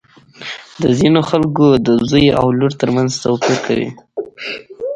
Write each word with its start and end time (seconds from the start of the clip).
د 0.81 0.83
ځینو 0.99 1.21
خلکو 1.29 1.65
د 1.85 1.87
زوی 2.09 2.27
او 2.39 2.47
لور 2.59 2.73
تر 2.81 2.89
منځ 2.95 3.11
توپیر 3.23 3.57
کوي. 3.65 3.89